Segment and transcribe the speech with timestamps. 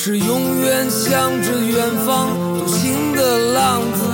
[0.00, 4.04] 是永远向着远方独行的浪子，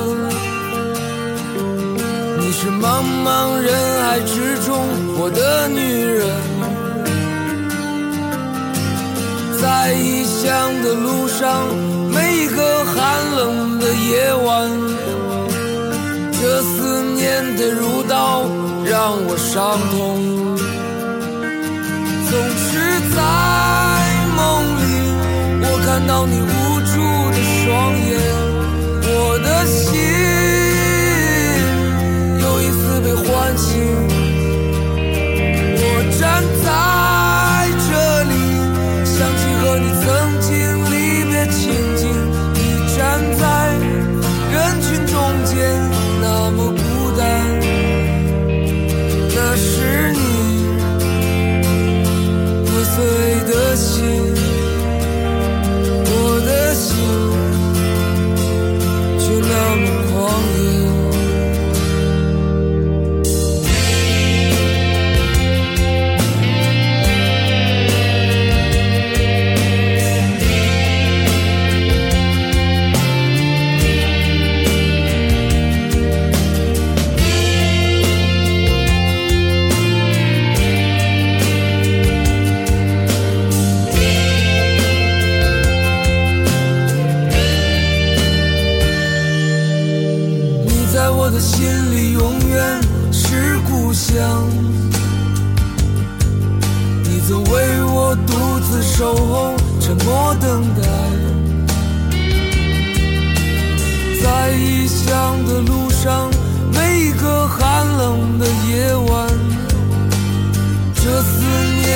[2.38, 3.70] 你是茫茫人
[4.02, 4.88] 海之中
[5.18, 6.26] 我的女人，
[9.60, 11.68] 在异乡的路上，
[12.10, 12.96] 每一个寒
[13.36, 14.70] 冷的夜晚，
[16.32, 18.46] 这思念的如刀
[18.86, 20.33] 让我伤痛，
[26.26, 26.63] 看到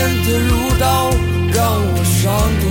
[0.08, 1.10] 变得如刀，
[1.52, 2.32] 让我伤
[2.62, 2.67] 痛。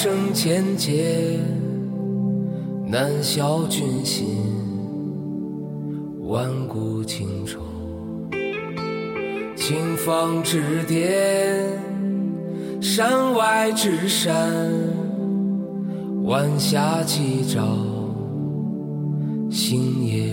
[0.00, 1.40] 生千劫，
[2.86, 4.28] 难消君心。
[6.20, 7.58] 万古情仇，
[9.56, 11.02] 情放纸砭，
[12.80, 14.62] 山外之山，
[16.22, 17.60] 晚霞起照，
[19.50, 20.32] 星夜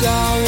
[0.00, 0.47] 笑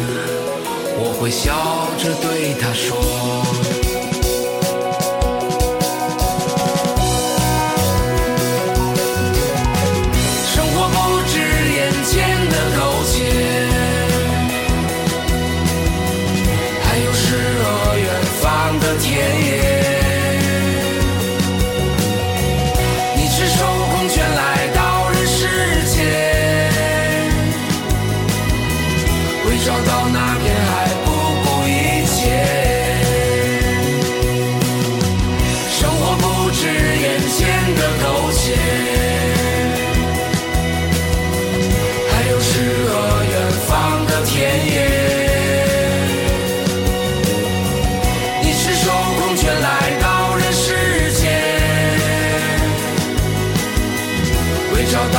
[1.21, 3.90] 会笑着对他说。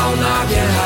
[0.05, 0.82] I'll not.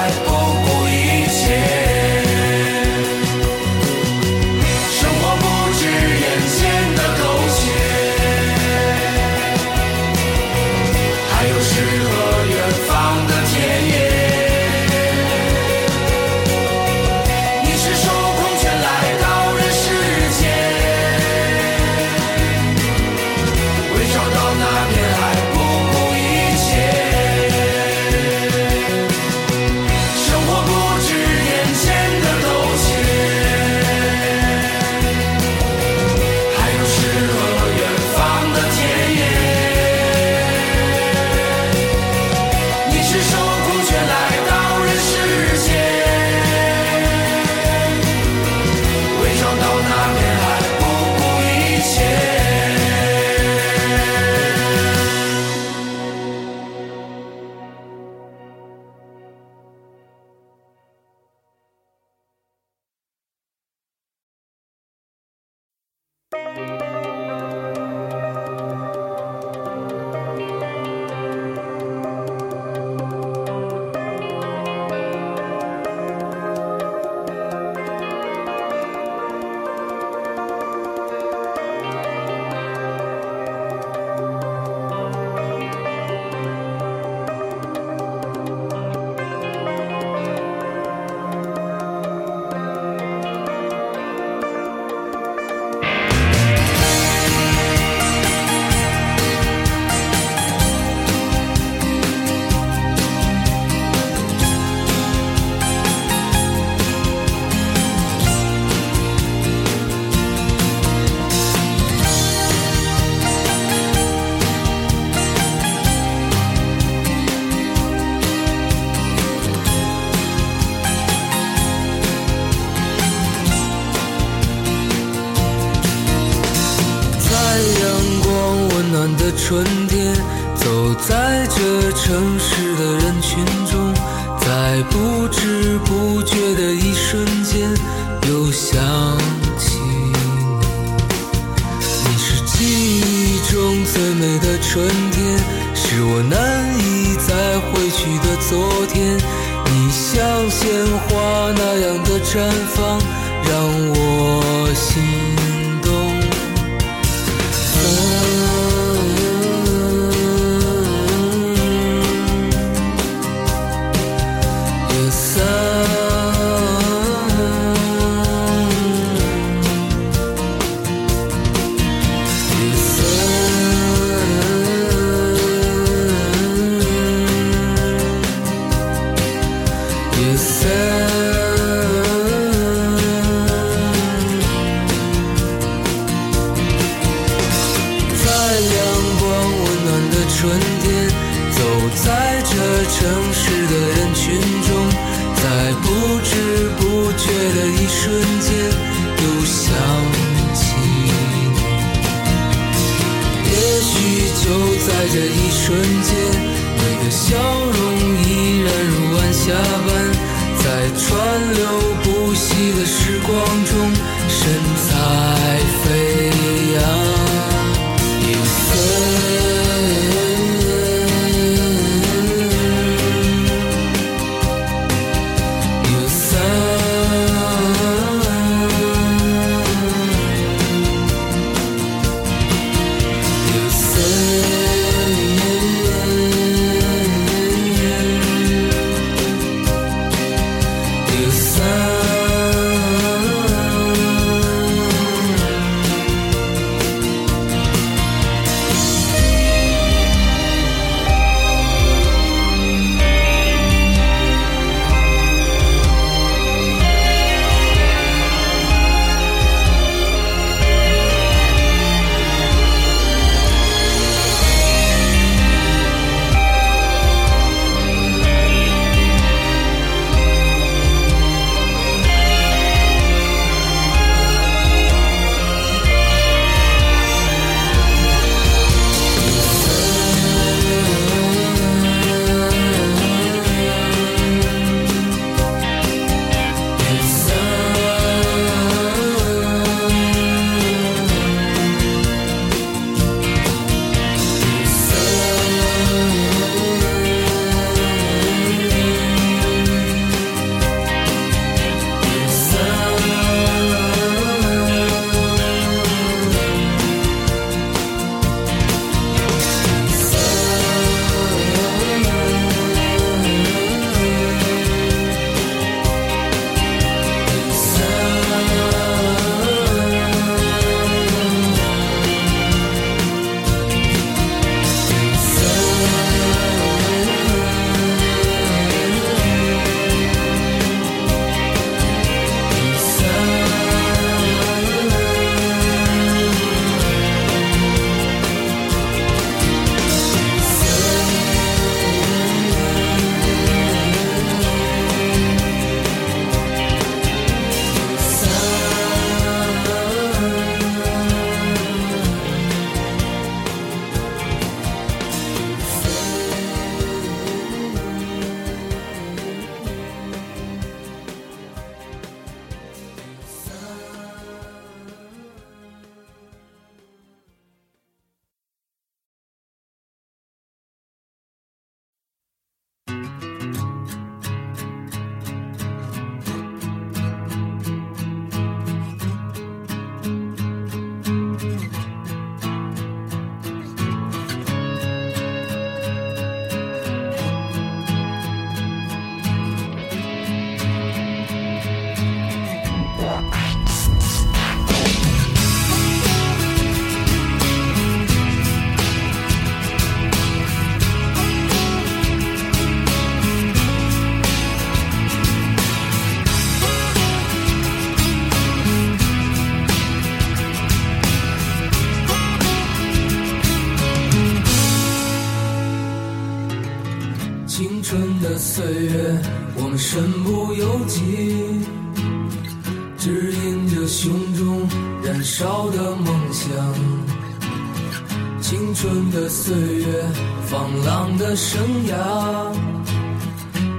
[431.29, 432.55] 的生涯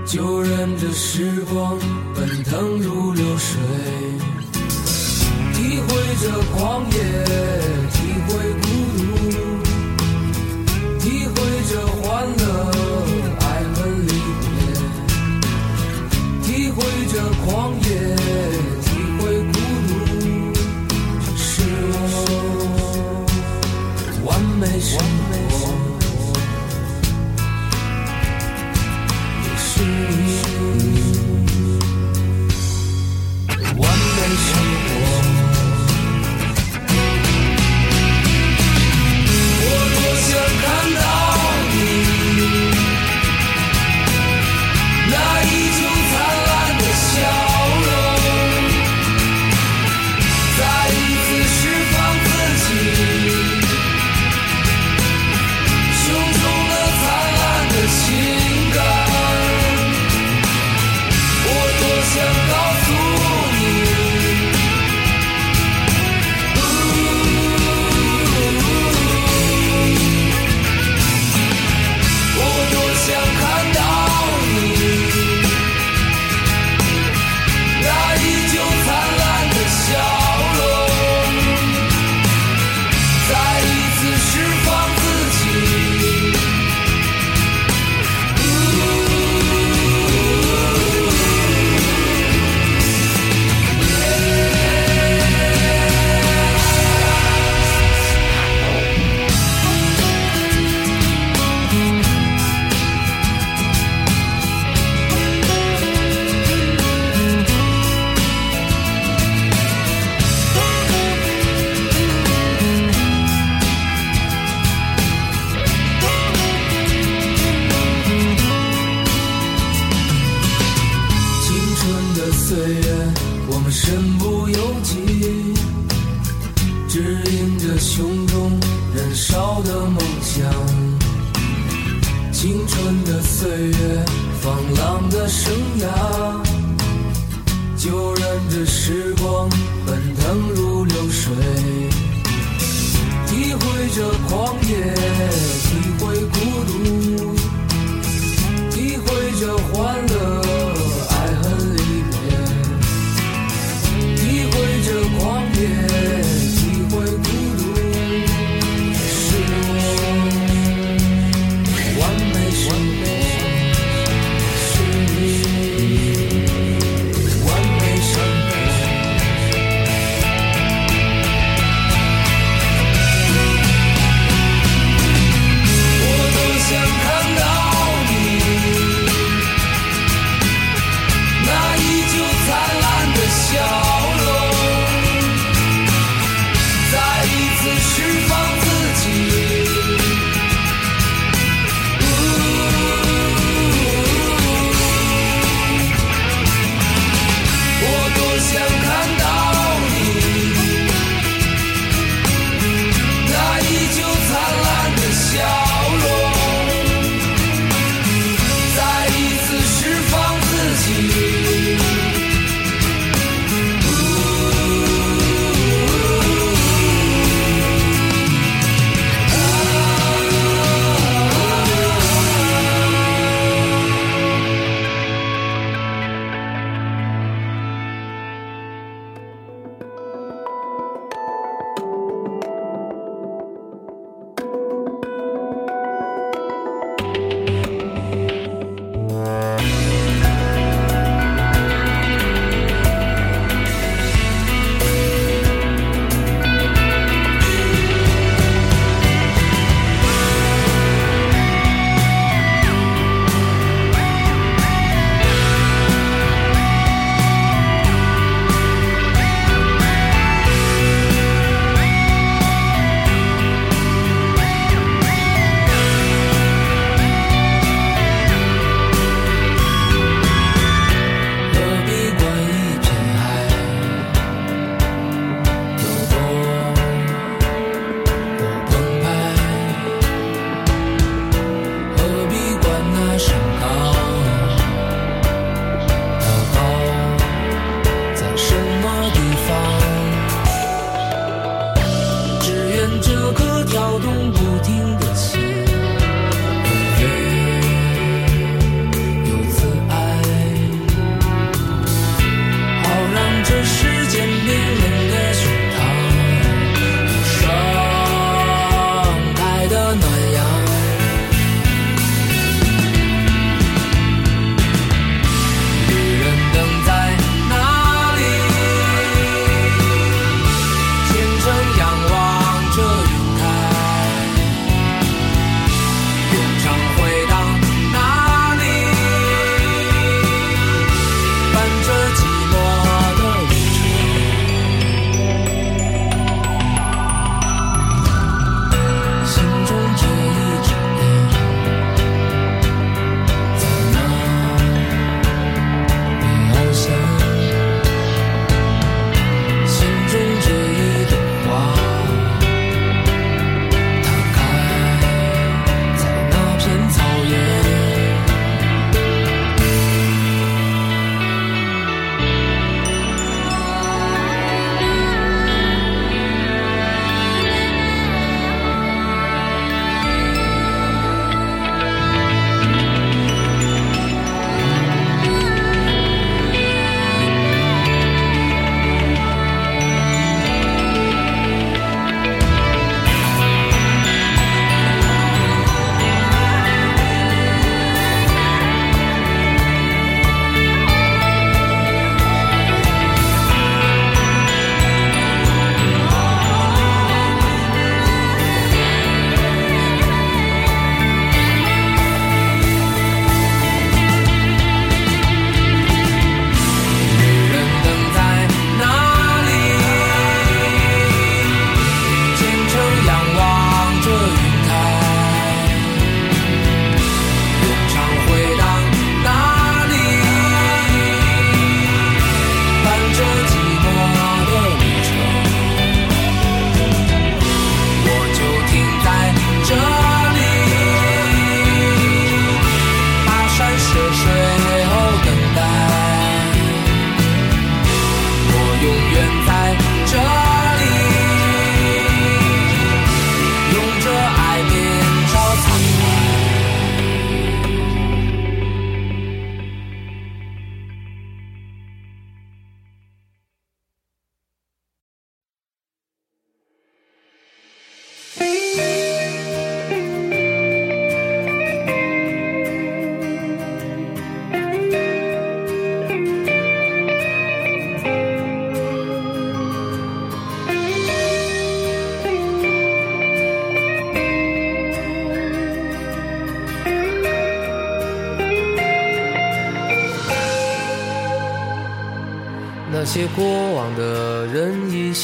[0.06, 1.80] 就任这时光
[2.14, 3.58] 奔腾如流水
[5.54, 5.88] 体会
[6.22, 7.47] 这狂野。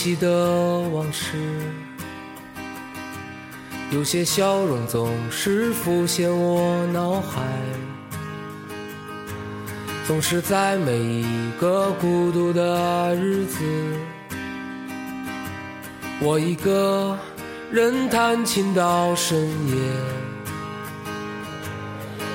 [0.03, 1.37] 人依稀的往事，
[3.89, 7.41] 有些笑容总是浮现我脑海，
[10.05, 13.63] 总是在每一个孤独的日子，
[16.19, 17.17] 我一个
[17.71, 19.39] 人弹琴到深
[19.69, 19.75] 夜，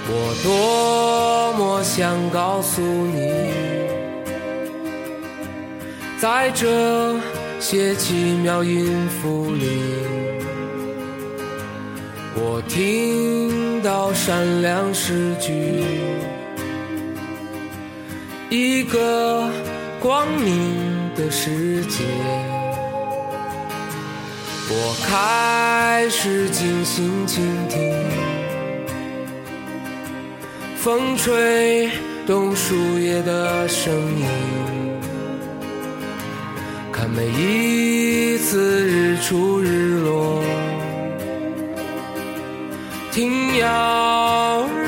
[0.08, 3.68] 我多么想告诉你。
[6.18, 7.14] 在这
[7.60, 9.66] 写奇妙音符里，
[12.36, 15.82] 我听到闪亮诗句，
[18.48, 19.50] 一个
[19.98, 22.04] 光明的世界。
[24.70, 27.92] 我开始静心倾听，
[30.76, 31.90] 风吹
[32.24, 34.77] 动树叶的声音。
[37.14, 40.42] 每一次日出日落，
[43.12, 44.87] 听鸟儿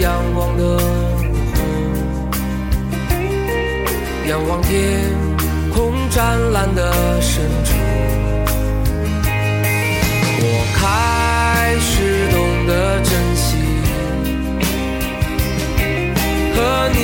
[0.00, 0.78] 阳光的午
[1.54, 1.58] 后，
[4.28, 5.12] 仰望天
[5.74, 7.74] 空湛蓝的深处，
[10.40, 10.44] 我
[10.76, 12.36] 开始懂
[12.68, 13.56] 得珍惜。
[16.54, 16.56] 和
[16.94, 16.96] 你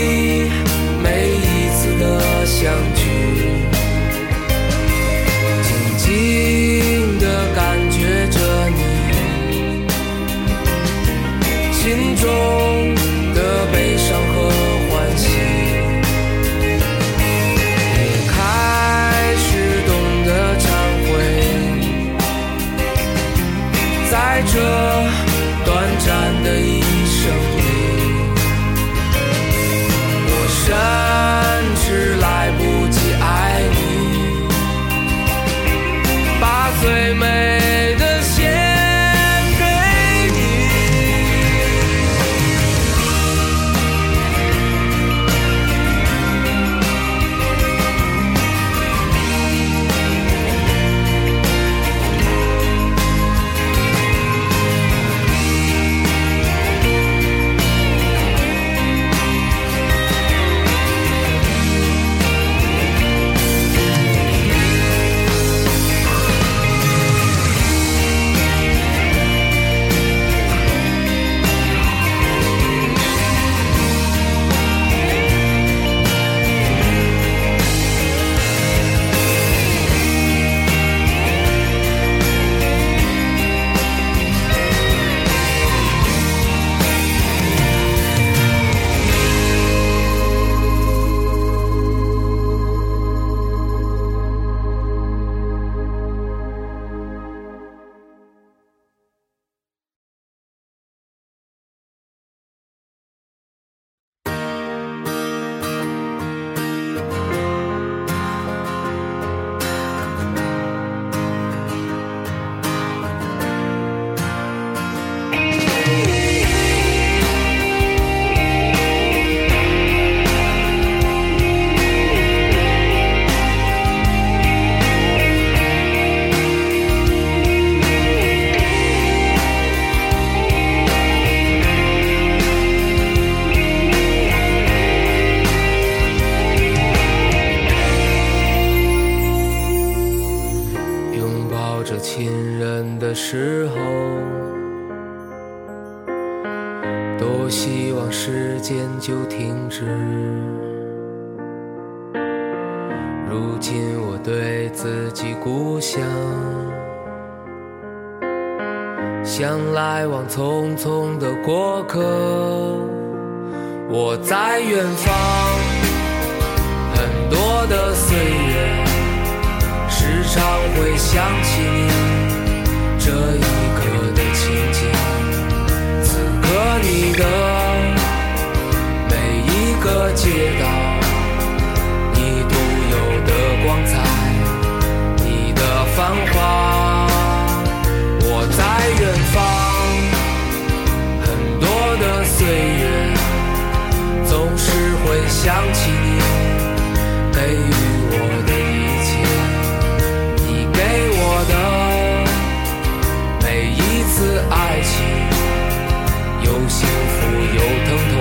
[206.44, 207.26] 有幸福
[207.56, 208.16] 有疼痛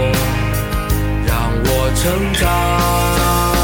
[1.25, 3.62] 让我成长。